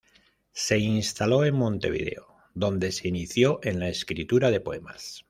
[0.51, 5.19] Se instaló en Montevideo, donde se inició en la escritura de poemas.